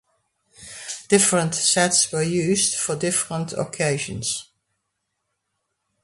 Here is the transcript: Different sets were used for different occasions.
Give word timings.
Different 1.09 1.53
sets 1.53 2.11
were 2.11 2.23
used 2.23 2.73
for 2.73 2.95
different 2.95 3.53
occasions. 3.53 4.49